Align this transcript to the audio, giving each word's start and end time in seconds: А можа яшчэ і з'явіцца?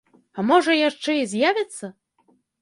А 0.37 0.45
можа 0.51 0.77
яшчэ 0.77 1.15
і 1.19 1.27
з'явіцца? 1.35 1.91